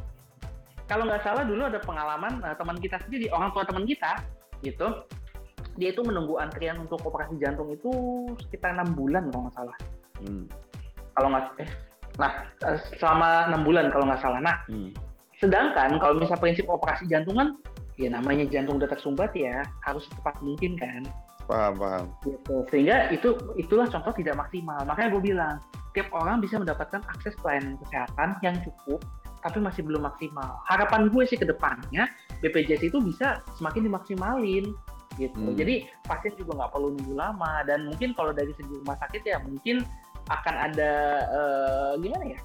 [0.90, 4.26] Kalau nggak salah dulu ada pengalaman uh, teman kita sendiri, orang tua teman kita,
[4.66, 5.06] gitu,
[5.78, 7.90] dia itu menunggu antrian untuk operasi jantung itu
[8.46, 9.78] sekitar enam bulan kalau nggak salah.
[10.26, 10.46] Hmm.
[11.13, 11.72] Kalau nggak, eh,
[12.18, 12.32] nah
[12.66, 14.42] eh, selama enam bulan kalau nggak salah.
[14.42, 14.92] Nah, hmm.
[15.38, 17.50] sedangkan kalau misal prinsip operasi jantung kan,
[18.02, 21.06] ya namanya jantung detak sumbat ya harus secepat mungkin kan.
[21.48, 22.06] Paham, paham.
[22.26, 22.56] Gitu.
[22.74, 24.84] Sehingga itu itulah contoh tidak maksimal.
[24.84, 25.56] Makanya gue bilang,
[25.96, 29.00] tiap orang bisa mendapatkan akses pelayanan kesehatan yang cukup
[29.46, 30.60] tapi masih belum maksimal.
[30.68, 32.10] Harapan gue sih ke depannya
[32.44, 34.76] BPJS itu bisa semakin dimaksimalin
[35.17, 35.53] gitu.
[35.53, 35.58] Hmm.
[35.58, 39.38] Jadi pasien juga nggak perlu nunggu lama dan mungkin kalau dari segi rumah sakit ya
[39.41, 39.84] mungkin
[40.27, 40.91] akan ada
[41.32, 42.39] uh, gimana ya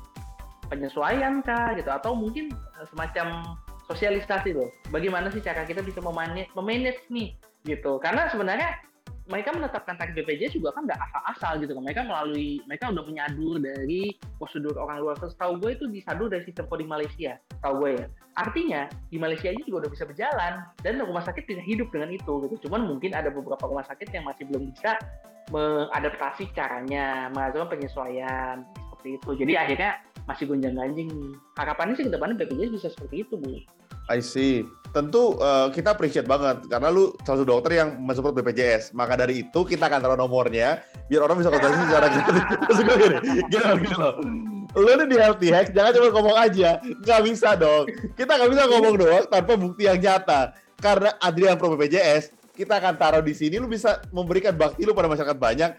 [0.71, 2.49] penyesuaian kah gitu atau mungkin
[2.89, 3.57] semacam
[3.91, 4.73] sosialisasi loh.
[4.89, 7.37] Bagaimana sih cara kita bisa memanage, memanage nih
[7.69, 8.01] gitu.
[8.01, 8.81] Karena sebenarnya
[9.33, 11.83] mereka menetapkan tarif BPJS juga kan nggak asal-asal gitu kan.
[11.89, 15.17] Mereka melalui mereka udah menyadur dari prosedur orang luar.
[15.17, 17.41] Tahu gue itu disadur dari sistem coding Malaysia.
[17.65, 18.07] Tahu gue ya.
[18.37, 20.53] Artinya di Malaysia ini juga udah bisa berjalan
[20.85, 22.69] dan rumah sakit bisa hidup dengan itu gitu.
[22.69, 25.01] Cuman mungkin ada beberapa rumah sakit yang masih belum bisa
[25.49, 29.31] mengadaptasi caranya, melakukan penyesuaian seperti itu.
[29.41, 29.91] Jadi akhirnya
[30.23, 31.11] masih gonjang ganjing
[31.59, 33.59] Harapannya sih ke depannya BPJS bisa seperti itu, Bu.
[34.13, 34.69] I see.
[34.93, 38.93] Tentu uh, kita appreciate banget karena lu salah satu dokter yang mensupport BPJS.
[38.93, 42.31] Maka dari itu kita akan taruh nomornya biar orang bisa konsultasi secara gitu.
[42.69, 43.17] Maksud gue gini,
[43.49, 44.15] gini loh, gini loh.
[44.77, 46.71] Lu nih di Healthy Hacks jangan cuma ngomong aja.
[46.85, 47.89] Nggak bisa dong.
[48.13, 50.53] Kita nggak bisa ngomong doang tanpa bukti yang nyata.
[50.77, 53.57] Karena Adrian Pro BPJS, kita akan taruh di sini.
[53.57, 55.71] Lu bisa memberikan bakti lu pada masyarakat banyak.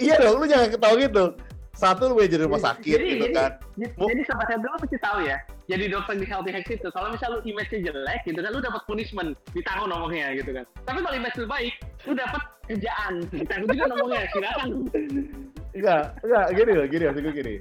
[0.00, 1.36] Iya dong, lu jangan ketawa gitu
[1.74, 3.50] satu lu jadi rumah sakit jadi, gitu jadi, kan.
[3.74, 5.36] Jadi, jadi sobat saya dulu pasti tahu ya.
[5.66, 8.82] Jadi dokter di Healthy Hacks itu kalau misal lu image-nya jelek gitu kan lu dapat
[8.86, 10.64] punishment ditaruh nomornya gitu kan.
[10.86, 11.74] Tapi kalau image lu baik,
[12.06, 13.12] lu dapat kerjaan.
[13.28, 14.68] Ditaruh juga nomornya, silakan.
[15.74, 17.54] Enggak, enggak gini loh, gini loh, gini.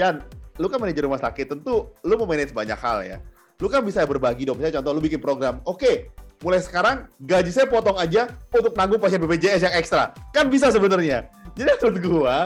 [0.00, 0.14] Yan,
[0.56, 3.18] lu kan manajer rumah sakit, tentu lu mau manage banyak hal ya.
[3.58, 7.50] Lu kan bisa berbagi dong, misalnya contoh lu bikin program, oke, okay, mulai sekarang gaji
[7.50, 10.14] saya potong aja untuk nanggung pasien BPJS yang ekstra.
[10.30, 11.26] Kan bisa sebenarnya.
[11.58, 12.36] Jadi menurut gua,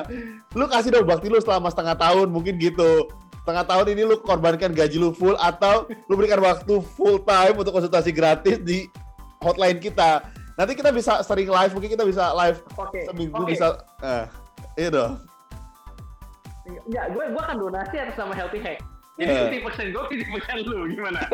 [0.56, 3.12] lu kasih dong bakti lu selama setengah tahun mungkin gitu.
[3.44, 7.76] Setengah tahun ini lu korbankan gaji lu full atau lu berikan waktu full time untuk
[7.76, 8.88] konsultasi gratis di
[9.44, 10.24] hotline kita.
[10.56, 13.04] Nanti kita bisa sering live, mungkin kita bisa live okay.
[13.04, 13.52] seminggu okay.
[13.52, 13.66] bisa.
[14.00, 14.24] Nah,
[14.80, 15.12] iya dong.
[16.88, 18.78] Ya, gue gue akan donasi atas nama Healthy Hack.
[19.20, 19.60] Jadi yeah.
[19.60, 21.20] persen gue, fifty persen lu, gimana?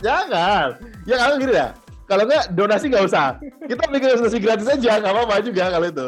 [0.00, 0.80] Jangan.
[1.04, 1.76] Ya kalau gini ya,
[2.08, 3.36] kalau enggak donasi nggak usah.
[3.68, 6.06] Kita bikin donasi gratis aja, nggak apa-apa juga kalau itu.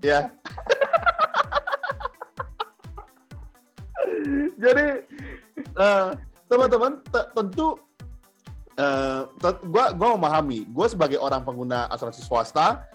[0.00, 0.30] ya.
[4.56, 4.86] Jadi
[5.76, 6.16] uh,
[6.48, 7.76] teman-teman tentu
[8.80, 9.28] uh,
[9.68, 12.88] gua gua memahami, gua sebagai orang pengguna asuransi swasta,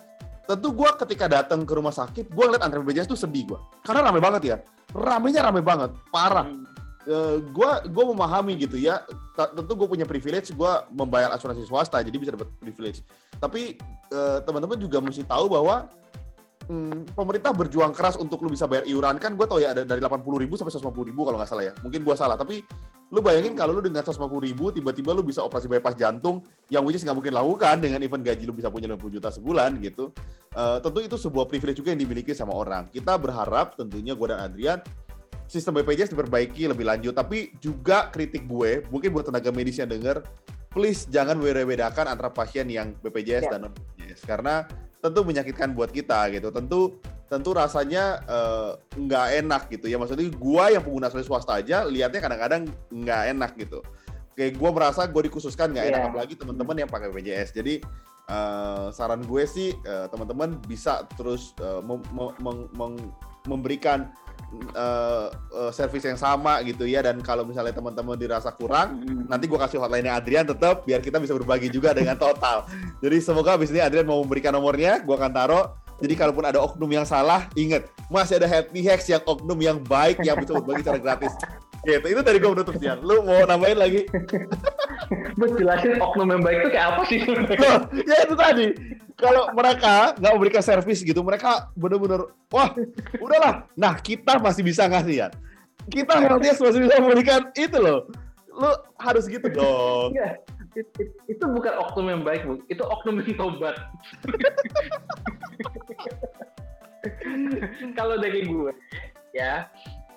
[0.50, 3.60] tentu gua ketika datang ke rumah sakit, gua ngeliat antrean BPJS tuh sedih gua.
[3.86, 4.58] Karena rame banget ya.
[4.92, 6.50] Ramenya rame banget, parah.
[6.50, 6.71] Hmm
[7.08, 9.02] uh, eh, gue memahami gitu ya.
[9.34, 13.02] Tentu gue punya privilege gue membayar asuransi swasta jadi bisa dapat privilege.
[13.40, 13.80] Tapi
[14.14, 15.90] uh, teman-teman juga mesti tahu bahwa
[16.70, 19.18] hmm, pemerintah berjuang keras untuk lu bisa bayar iuran.
[19.18, 21.74] Kan gue tau ya ada dari 80 ribu sampai 150 ribu kalau nggak salah ya.
[21.82, 22.62] Mungkin gue salah tapi
[23.12, 26.40] lu bayangin kalau lu dengan 150 ribu tiba-tiba lu bisa operasi bypass jantung
[26.72, 30.16] yang which nggak mungkin lakukan dengan event gaji lu bisa punya 50 juta sebulan gitu.
[30.52, 32.88] Uh, tentu itu sebuah privilege juga yang dimiliki sama orang.
[32.92, 34.80] Kita berharap tentunya gue dan Adrian
[35.52, 40.24] sistem BPJS diperbaiki lebih lanjut tapi juga kritik gue mungkin buat tenaga medis yang denger
[40.72, 43.52] please jangan beda-bedakan antara pasien yang BPJS yeah.
[43.52, 44.64] dan non BPJS karena
[45.02, 46.54] tentu menyakitkan buat kita gitu.
[46.54, 49.98] Tentu tentu rasanya uh, nggak enak gitu ya.
[49.98, 53.84] Maksudnya gua yang pengguna asuransi swasta aja lihatnya kadang-kadang nggak enak gitu.
[54.38, 55.98] Kayak gua merasa gue dikhususkan nggak yeah.
[55.98, 57.50] enak apalagi teman-teman yang pakai BPJS.
[57.52, 57.84] Jadi
[58.32, 62.94] uh, saran gue sih uh, teman-teman bisa terus uh, mem mem mem
[63.50, 64.14] memberikan
[64.76, 69.32] uh, uh, service yang sama gitu ya dan kalau misalnya teman-teman dirasa kurang hmm.
[69.32, 72.68] nanti gue kasih hotline Adrian tetap biar kita bisa berbagi juga dengan total.
[73.00, 75.66] Jadi semoga abis ini Adrian mau memberikan nomornya gue akan taruh.
[76.02, 80.18] Jadi kalaupun ada oknum yang salah ingat masih ada happy hacks yang oknum yang baik
[80.26, 81.34] yang bisa berbagi secara gratis
[81.82, 84.02] gitu itu dari gue menutup siang lu mau nambahin lagi
[85.12, 87.20] Buat jelasin oknum yang baik itu kayak apa sih?
[88.08, 88.68] ya itu tadi
[89.22, 92.74] kalau mereka nggak memberikan servis gitu, mereka bener-bener wah
[93.22, 93.70] udahlah.
[93.78, 95.30] Nah kita masih bisa ngasih ya.
[95.88, 98.10] Kita healthiest masih bisa memberikan itu loh.
[98.52, 100.18] Lu harus gitu dong.
[100.72, 102.64] It, it, itu bukan oknum yang baik, Bu.
[102.72, 103.76] Itu oknum yang tobat.
[107.98, 108.72] Kalau dari gue,
[109.36, 109.68] ya,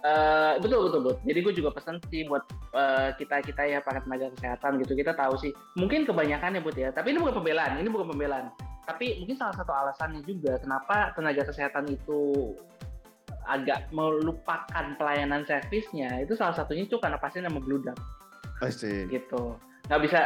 [0.04, 1.16] Uh, betul betul betul.
[1.24, 2.44] Jadi gue juga pesan sih buat
[2.76, 4.92] uh, kita kita ya para tenaga kesehatan gitu.
[4.92, 6.88] Kita tahu sih, mungkin kebanyakan ya buat ya.
[6.92, 7.80] Tapi ini bukan pembelaan.
[7.80, 8.52] Ini bukan pembelaan
[8.84, 12.52] tapi mungkin salah satu alasannya juga kenapa tenaga kesehatan itu
[13.44, 17.96] agak melupakan pelayanan servisnya itu salah satunya itu karena pasien yang membludak
[19.08, 19.56] gitu
[19.88, 20.20] nggak bisa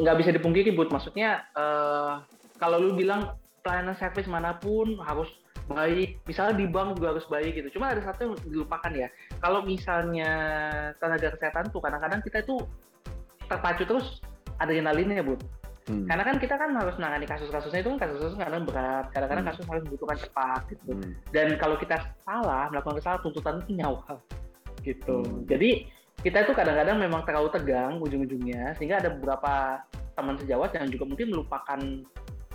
[0.00, 2.24] nggak bisa dipungkiri but maksudnya uh,
[2.56, 5.28] kalau lu bilang pelayanan servis mana pun harus
[5.66, 9.08] baik misalnya di bank juga harus baik gitu cuma ada satu yang dilupakan ya
[9.42, 10.30] kalau misalnya
[11.02, 12.62] tenaga kesehatan tuh kadang-kadang kita itu
[13.50, 14.22] terpacu terus
[14.62, 15.42] adrenalinnya but
[15.86, 16.02] Hmm.
[16.10, 19.52] Karena kan kita kan harus menangani kasus-kasusnya itu kan kasus-kasus kadang berat, kadang-kadang hmm.
[19.54, 20.92] kasus harus membutuhkan cepat gitu.
[20.98, 21.12] Hmm.
[21.30, 24.18] Dan kalau kita salah melakukan kesalahan tuntutan itu nyawa
[24.82, 25.22] gitu.
[25.22, 25.46] Hmm.
[25.46, 25.86] Jadi
[26.26, 29.78] kita itu kadang-kadang memang terlalu tegang ujung-ujungnya sehingga ada beberapa
[30.18, 31.80] teman sejawat yang juga mungkin melupakan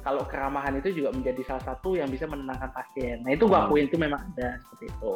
[0.01, 3.21] kalau keramahan itu juga menjadi salah satu yang bisa menenangkan pasien.
[3.21, 3.67] Nah itu gue hmm.
[3.69, 5.13] akuin itu memang ada seperti itu.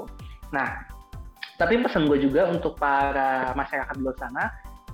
[0.54, 0.70] Nah
[1.56, 4.44] tapi pesan gue juga untuk para masyarakat di luar sana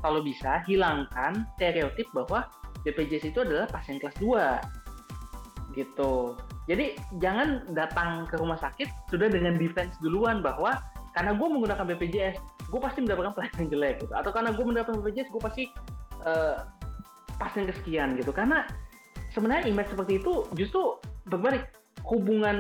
[0.02, 2.46] kalau bisa hilangkan stereotip bahwa
[2.82, 6.36] BPJS itu adalah pasien kelas 2 gitu.
[6.68, 10.78] Jadi jangan datang ke rumah sakit sudah dengan defense duluan bahwa
[11.12, 12.38] karena gue menggunakan BPJS,
[12.72, 14.14] gue pasti mendapatkan pelayanan jelek gitu.
[14.16, 15.64] Atau karena gue mendapatkan BPJS, gue pasti
[16.24, 16.64] uh,
[17.36, 18.32] pasien kesekian gitu.
[18.32, 18.64] Karena
[19.32, 21.68] sebenarnya image seperti itu justru berbalik
[22.08, 22.58] hubungan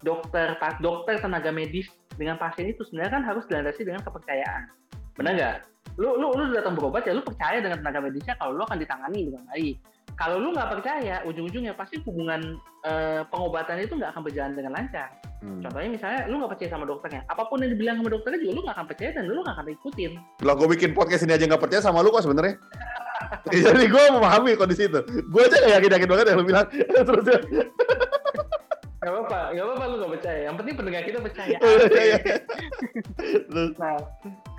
[0.00, 4.68] dokter dokter tenaga medis dengan pasien itu sebenarnya kan harus dilandasi dengan kepercayaan.
[5.16, 5.56] Benar nggak?
[5.98, 9.26] lu lu lu datang berobat ya lu percaya dengan tenaga medisnya kalau lu akan ditangani
[9.26, 9.76] dengan baik
[10.14, 15.08] kalau lu nggak percaya ujung-ujungnya pasti hubungan uh, pengobatan itu nggak akan berjalan dengan lancar
[15.42, 15.60] hmm.
[15.60, 18.60] contohnya misalnya lu nggak percaya sama dokternya apa pun yang dibilang sama dokternya juga lu
[18.64, 21.62] nggak akan percaya dan lu nggak akan ikutin kalau gue bikin podcast ini aja nggak
[21.62, 22.54] percaya sama lu kok sebenarnya
[23.50, 26.66] jadi gue memahami kondisi itu gue aja gak yakin yakin banget yang lu bilang
[27.08, 27.26] terus
[29.00, 30.40] Gak apa-apa, gak apa-apa lu gak percaya.
[30.44, 31.56] Yang penting pendengar kita percaya.
[31.64, 32.36] Iya, iya, iya.
[33.80, 33.96] nah,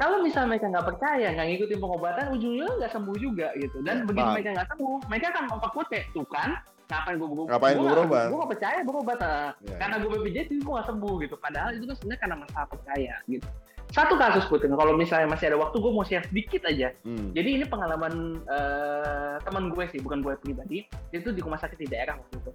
[0.01, 3.85] kalau misalnya mereka nggak percaya, nggak ngikutin pengobatan, ujungnya nggak sembuh juga gitu.
[3.85, 6.57] Dan ya, begitu mereka nggak sembuh, mereka akan memperkuat kayak tuh kan,
[6.89, 8.27] ngapain gue gue ngapain gue berobat?
[8.33, 11.35] Gue gak percaya berobat, ya, karena gue BPJS itu gue gak sembuh gitu.
[11.37, 13.47] Padahal itu kan sebenarnya karena masalah percaya gitu.
[13.91, 16.95] Satu kasus Putin, kalau misalnya masih ada waktu gue mau share sedikit aja.
[17.03, 17.35] Hmm.
[17.35, 20.87] Jadi ini pengalaman uh, teman gue sih, bukan gue pribadi.
[21.11, 22.51] Itu di rumah sakit di daerah waktu itu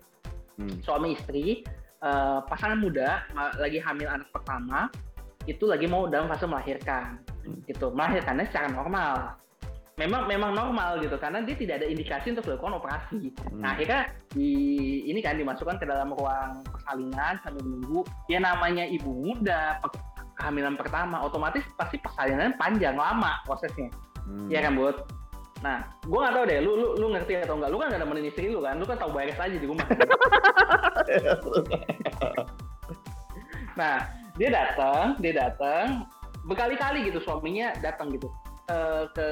[0.61, 0.83] hmm.
[0.83, 1.63] suami istri
[2.01, 3.25] uh, pasangan muda
[3.61, 4.89] lagi hamil anak pertama
[5.47, 7.69] itu lagi mau dalam fase melahirkan hmm.
[7.71, 9.39] gitu melahirkannya secara normal
[9.97, 13.33] memang memang normal gitu karena dia tidak ada indikasi untuk dilakukan operasi.
[13.33, 13.65] Hmm.
[13.65, 14.53] Nah akhirnya di
[15.09, 18.05] ini kan dimasukkan ke dalam ruang persalinan sambil menunggu.
[18.29, 19.81] Ya namanya ibu muda
[20.37, 23.91] kehamilan pertama otomatis pasti persalinan panjang lama prosesnya.
[24.25, 24.49] Hmm.
[24.53, 25.09] Ya kan buat
[25.65, 27.73] Nah, gue gak tau deh, lu, lu, lu ngerti atau enggak?
[27.73, 28.77] Lu kan gak nemenin istri lu kan?
[28.77, 29.89] Lu kan tau beres aja di rumah.
[33.81, 34.05] nah,
[34.37, 36.05] dia datang, dia datang,
[36.45, 38.29] berkali-kali gitu suaminya datang gitu
[38.69, 39.29] uh, ke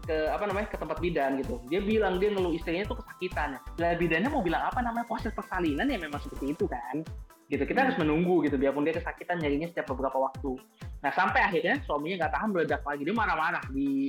[0.00, 1.60] ke apa namanya ke tempat bidan gitu.
[1.68, 3.60] Dia bilang dia ngeluh istrinya itu kesakitan.
[3.76, 7.04] Lah bidannya mau bilang apa namanya proses persalinan ya memang seperti itu kan.
[7.50, 10.54] Gitu kita harus menunggu gitu biarpun dia kesakitan nyarinya setiap beberapa waktu.
[11.02, 14.08] Nah sampai akhirnya suaminya nggak tahan meledak lagi dia marah-marah di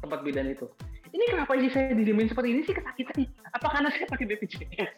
[0.00, 0.64] tempat bidan itu
[1.10, 4.90] ini kenapa sih saya dijamin seperti ini sih kesakitan apa karena saya pakai BPJS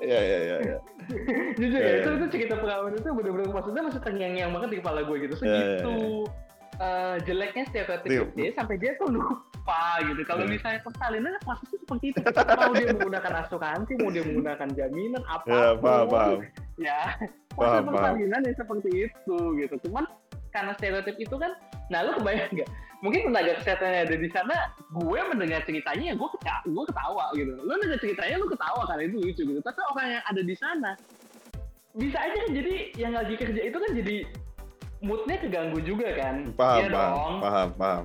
[0.00, 0.56] Iya, iya, iya.
[0.64, 0.78] iya.
[1.60, 2.00] Jujur Iya, ya, iya.
[2.02, 5.34] itu, itu cerita pengalaman itu bener-bener maksudnya masih terngiang-ngiang banget di kepala gue gitu.
[5.38, 5.94] Iya, iya, Segitu
[6.80, 8.24] eh, jeleknya stereotip Iya.
[8.32, 10.22] dia sampai dia tuh lupa gitu.
[10.24, 10.52] Kalau Iya.
[10.56, 12.18] misalnya persalinan masih tuh seperti itu.
[12.24, 16.38] Mau dia menggunakan asuransi, mau dia menggunakan jaminan, apa Ya, paham, paham.
[16.80, 17.00] Ya,
[17.52, 19.74] proses persalinan yang seperti itu gitu.
[19.84, 20.04] Cuman
[20.50, 21.52] karena stereotip itu kan,
[21.92, 22.70] nah lu kebayang nggak?
[23.00, 24.56] Mungkin tenaga kesehatan yang ada di sana,
[24.92, 27.52] gue mendengar ceritanya ya gue ketawa, gue ketawa gitu.
[27.56, 29.60] Lu dengar ceritanya lu ketawa karena itu lucu gitu.
[29.60, 30.90] Tapi orang yang ada di sana,
[31.96, 34.16] bisa aja kan jadi yang lagi kerja itu kan jadi
[35.00, 36.52] moodnya keganggu juga kan?
[36.54, 37.34] Paham, Iya paham, dong.
[37.40, 38.02] paham, paham.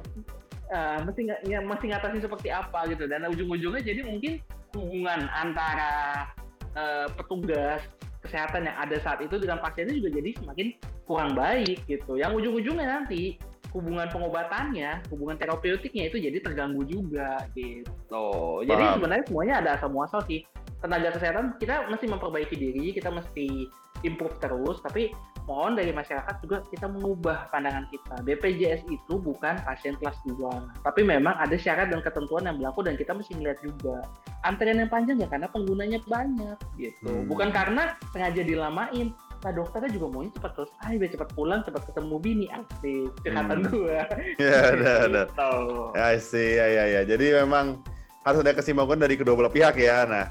[0.65, 4.41] Eh, mesti nggak ya, mesti ngatasin seperti apa gitu dan ujung-ujungnya jadi mungkin
[4.73, 6.25] hubungan antara
[6.73, 7.85] eh, petugas
[8.25, 10.67] kesehatan yang ada saat itu dengan pasiennya juga jadi semakin
[11.05, 13.37] kurang baik gitu yang ujung-ujungnya nanti
[13.77, 18.95] hubungan pengobatannya hubungan terapeutiknya itu jadi terganggu juga gitu jadi Paham.
[18.97, 20.41] sebenarnya semuanya ada asal muasal sih
[20.81, 23.69] tenaga kesehatan kita mesti memperbaiki diri kita mesti
[24.01, 25.13] improve terus tapi
[25.45, 28.21] mohon dari masyarakat juga kita mengubah pandangan kita.
[28.25, 32.97] BPJS itu bukan pasien kelas 2, tapi memang ada syarat dan ketentuan yang berlaku dan
[32.97, 34.01] kita mesti melihat juga.
[34.45, 37.09] Antrian yang panjang ya karena penggunanya banyak gitu.
[37.09, 37.25] Hmm.
[37.29, 39.13] Bukan karena sengaja dilamain.
[39.45, 42.45] Nah dokternya juga maunya cepat selesai, biar cepat pulang, cepat ketemu bini.
[42.49, 43.69] Asik, curhatan Hmm.
[43.69, 44.01] gua.
[44.41, 45.21] Ya, ada, ada.
[45.29, 45.53] Gitu.
[45.93, 47.01] I see, ya, ya, ya.
[47.05, 47.85] Jadi memang
[48.25, 50.09] harus ada keseimbangan dari kedua belah pihak ya.
[50.09, 50.25] Nah,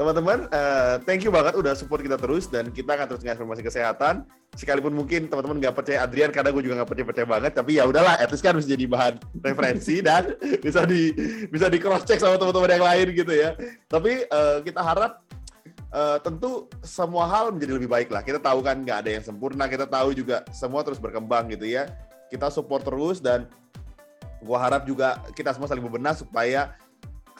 [0.00, 4.24] teman-teman, eh, thank you banget udah support kita terus dan kita akan terus informasi kesehatan.
[4.56, 7.84] Sekalipun mungkin teman-teman nggak percaya Adrian karena gue juga nggak percaya percaya banget, tapi ya
[7.88, 9.14] udahlah, at least kan bisa jadi bahan
[9.48, 11.12] referensi dan bisa di
[11.48, 13.50] bisa di cross check sama teman-teman yang lain gitu ya.
[13.88, 15.12] Tapi eh, kita harap
[15.92, 18.24] eh, tentu semua hal menjadi lebih baik lah.
[18.24, 21.88] Kita tahu kan nggak ada yang sempurna, kita tahu juga semua terus berkembang gitu ya.
[22.32, 23.44] Kita support terus dan
[24.40, 26.76] gua harap juga kita semua saling berbenah supaya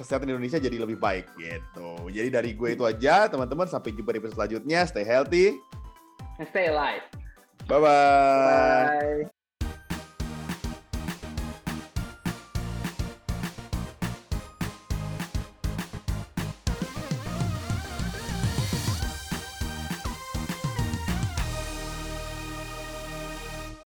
[0.03, 2.11] kesehatan Indonesia jadi lebih baik gitu.
[2.11, 3.71] Jadi dari gue itu aja, teman-teman.
[3.71, 4.85] Sampai jumpa di episode selanjutnya.
[4.85, 5.57] Stay healthy.
[6.51, 7.07] Stay alive.
[7.71, 9.27] Bye-bye.
[9.27, 9.42] Bye.